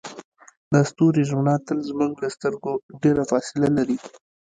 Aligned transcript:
د 0.71 0.73
ستوري 0.89 1.23
رڼا 1.31 1.55
تل 1.67 1.79
زموږ 1.89 2.13
له 2.23 2.29
سترګو 2.35 2.71
ډیره 3.03 3.23
فاصله 3.31 3.67
لري. 3.77 3.97